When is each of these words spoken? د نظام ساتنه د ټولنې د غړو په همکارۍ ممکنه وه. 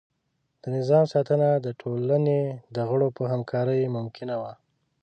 د 0.61 0.63
نظام 0.77 1.03
ساتنه 1.13 1.49
د 1.65 1.67
ټولنې 1.81 2.41
د 2.75 2.77
غړو 2.89 3.07
په 3.17 3.23
همکارۍ 3.31 3.81
ممکنه 3.97 4.35
وه. 4.41 4.53